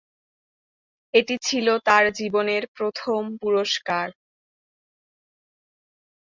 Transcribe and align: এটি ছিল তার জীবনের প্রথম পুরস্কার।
এটি 1.13 1.35
ছিল 1.43 1.67
তার 1.87 2.05
জীবনের 2.19 2.63
প্রথম 2.77 3.21
পুরস্কার। 3.41 4.07